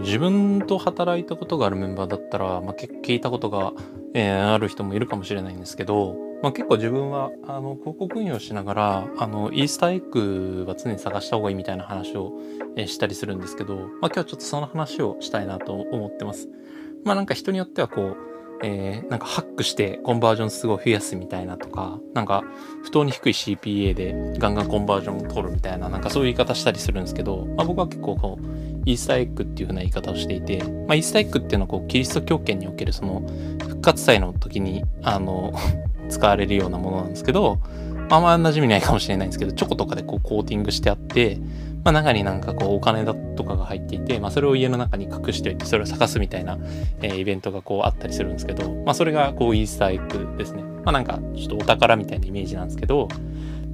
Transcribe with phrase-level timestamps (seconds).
[0.00, 3.72] 自分と働いたことがあるメンバーだったら、まあ、聞いたことが、
[4.14, 12.32] えー、ある人もいるかもしれないんですけど、まあ、結構自分はあの広告運用しながらあのイースターエッグは常に探した方がいいみたいな話を、
[12.76, 16.48] えー、したりするんですけど、まあ、今日はちょっとその話をしたいなと思ってます。
[17.04, 18.16] まあなんか人によってはこう
[18.62, 22.44] えー、なんかハックしてコンバージョンすごい増やすみたいなとか、なんか
[22.82, 28.46] 不当に低い CPA でガンガンコンバージョンを取るみたいな、なんかそういう言い方したりするんですけど、まあ僕は結構こう、
[28.86, 33.22] イースターエッグっていう風な言い方をしていて、まあイースターエッグっていうのはこう、キリスト教圏におけるその
[33.60, 35.52] 復活祭の時に、あの
[36.08, 37.58] 使われるようなものなんですけど、
[38.08, 41.38] まあ、あんま馴染みないかもしれないんですけど、チョコとかでこうコーティングしてあって、
[41.86, 46.58] まあ、中になんかこうお金だとかが入っていて、まあ、それを家の中に隠しておいてそれを探すみたいな、
[47.00, 50.62] えー、イベントがこうあったりするんですけど、まあ、それがこうイースターエッグですね。
[50.62, 53.08] まあ、なんかちょっとお宝みたいなイメージなんですけど、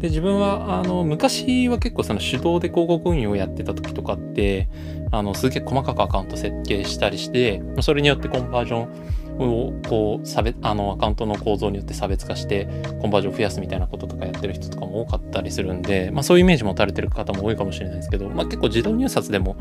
[0.00, 4.68] で自分はあの昔は結構その手動で広告運用をやってた時とかって
[5.12, 12.66] あのすげえ細かくアカウント設計したりしてそれによってコンバージョンをこう差別あのアカウントの構造によって差別化して
[13.00, 19.56] コンバージョンを増やすみたいなこととかやってる人とかも多かったりするんで、まあ、そういうイメージ持たれてる方も多いかもしれないですけど、まあ、結構自動入札でも、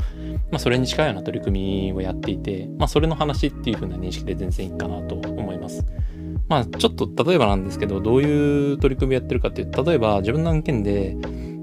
[0.52, 5.86] まあ、それに近いような取り組みをやっていて、まあ、それの話っていう風な認識で全然いいかなと思います。
[6.50, 11.16] まあ、ちょっと例えばなんですけど、どういう取り組みやってるかっていうと、例えば自分の案件で、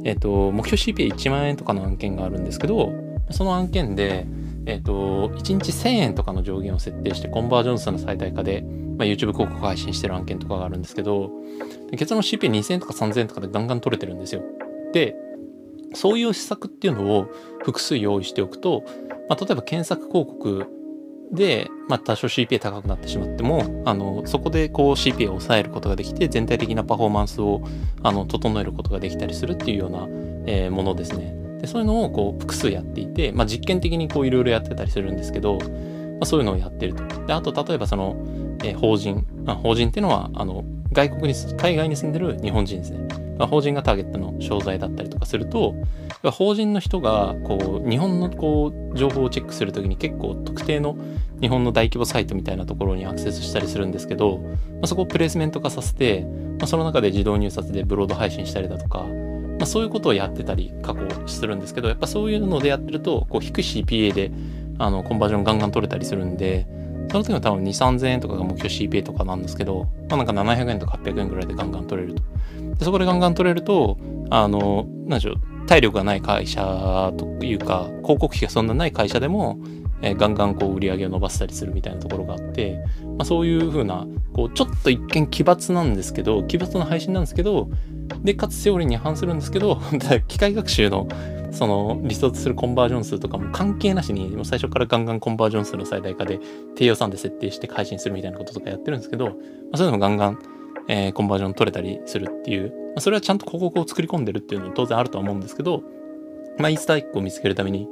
[0.04, 2.92] えっ、ー、と、目標 CPA1 万円とかの案件があるんですけど、
[3.30, 4.26] その案件で、
[4.66, 8.62] えっ、ー、と、1日1000円とかの上限を設定して、コンバージョン数の最大化で、
[8.96, 11.30] まあ、YouTube 広告配信してる案件とかがあるんですけど、
[11.90, 14.42] 結論 CPA2000 円とか3000円とかでガンガン取れてるんですよ。
[14.92, 15.16] で、
[15.94, 17.26] そういう施策っていうのを
[17.64, 18.84] 複数用意しておくと、
[19.28, 20.66] まあ、例えば検索広告
[21.32, 27.62] で、まあ、多少 CPA 高くなってしまっても、あの、そこでこう CPA を抑えることができて、全体的なパフォーマンスを、
[28.02, 30.06] あの、整えることができたりするっていうような、
[30.46, 31.36] えー、ものですね。
[31.60, 35.66] でそういうのをこう複数やっていて、まあ、実験的にこういろいろやってたりするんですけど、ま
[36.22, 37.26] あ、そういうのをやってると。
[37.26, 38.16] であと例えばその、
[38.62, 43.25] えー、法人、まあ、法人っていうのはあの外国に海外に住んでる日本人ですね。
[43.38, 45.74] 法人がターゲットの商材だったりとかすると
[46.32, 50.96] 法人の人がこう日本のこう情報をチェックするときに結構特定の
[51.40, 54.48] 日本の大規模サイトみたいなところにアクセスしたりするんですけど、ま
[54.84, 56.22] あ、そこをプレイスメント化させて、
[56.58, 64.30] まあ、その中で自動入札でブロード配信したりだとか、まあ、そういうことをやってたり過去するんですけどやっぱそういうのでやってるとこう低い CPA で
[64.78, 66.66] あのコンバージョンガンガン取れたりするんで
[67.10, 72.22] その時は多分2、3000円とかが目標 CPA とかなんですけど、まあ、なんか700円とか800円ぐらいでガンガン取れると。
[72.78, 73.98] でそこでガンガン取れると、
[74.30, 79.58] あの、なんでしょう、体力がない会社というか、広告費がそんなない会社でも、
[80.02, 87.70] えー、ガンガンこう売り上げを伸ばしたりするみたいなところがあって、まあ、そういう風な、こう、ちょっと一見奇抜なんですけど、奇抜な配信なんですけど、
[88.22, 89.80] で、かつセオリーに反するんですけど、
[90.28, 91.08] 機械学習の
[91.50, 96.38] その理想とするコンバージョン数とかも関係なしに、もう最初からガンガンコンバージョン数の最大化で
[96.74, 99.32] 低予算で設定して配信するみたいなこととかやってるんですけど、ま
[99.72, 100.38] あ、そういうのもガンガン、
[100.88, 105.82] えー、コンバージョン取れたりするっていう、まあ、それはちゃんと広告を作り込んでるっていうのも当然あるとは思うんですけど、
[106.58, 107.88] まあ、イースターエッグを見つけるために、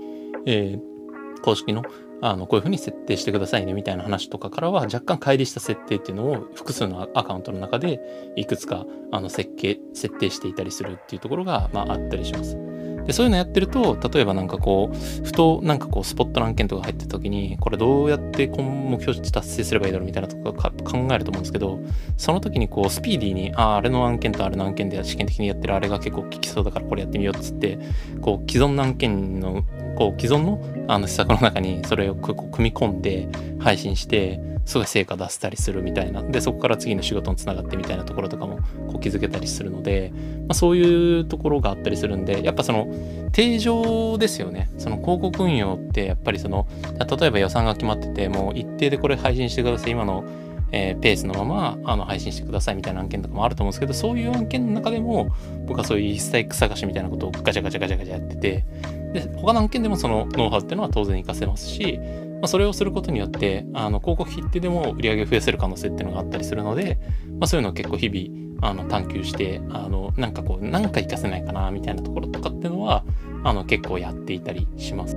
[0.46, 1.82] えー、公式の
[2.20, 8.00] あのこういうふうに設定してくださいねみたいな話とかからは若干乖離した設定っていうのを複数のアカウントの中で
[8.34, 12.73] いくつかあの設計設定していたりするっていうところが、まあ、あったりします。
[13.06, 21.78] で、そういうのやってると、例えばなんかこう、ふとなんかこう、スポットの案件とか入ってた時に、これどうやってこの目標値達成すればいいだろうみたいなとこ考えると思うんですけど、
[22.16, 27.78] その時にこう、スピーディーに、ああ、あれの案件とあれの案件で試験的にやってるあれが結構効きそうだからこれやってみようっつって、
[28.20, 29.64] こう、既存の案件の、
[29.96, 33.28] こう、既存のあの施策の中にそれを組み込んで
[33.58, 36.22] 配信して、すごい成果出せたりするみたいな。
[36.22, 38.58] でそこから次の仕事につながってみたいなところとかも
[38.88, 42.92] こう気づけたりするので、まあ、そういうところがあったりするんでやっぱその
[43.32, 44.70] 定常ですよね。
[44.78, 46.66] その広告運用ってやっぱりその
[47.20, 50.24] 例えば予算が決まっててもう一定でこれ配信してください今の
[50.76, 55.28] えー、ペースのままあの配信してくださいみたいな案件とかもあると思うんですけどそういう案件の中でも
[55.66, 58.66] 僕はそういう一切探しみたいなことをガチャガチャガチャガチャやってて
[59.12, 62.00] で他の案件でもそのノウハウっていうのは当然活かせますし
[62.44, 66.98] あ、それをすることによってあの広告費ってでも売り上げを増やせる可能性っていうのがあったりするので、
[67.38, 73.04] まあ、そういうのを結構日々あの探求してあのなんかこう何か活かせないかなみたいなところとかっていうのは
[73.42, 75.16] あの結構やっていたりします。